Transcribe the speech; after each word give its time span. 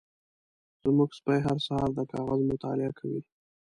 زمونږ 0.83 1.11
سپی 1.19 1.37
هر 1.45 1.57
سهار 1.65 1.89
د 1.97 1.99
کاغذ 2.11 2.39
مطالعه 2.51 2.91
کوي. 2.99 3.21